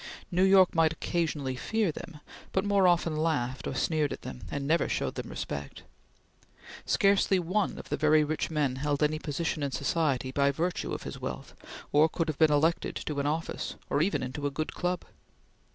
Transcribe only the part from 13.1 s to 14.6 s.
an office, or even into a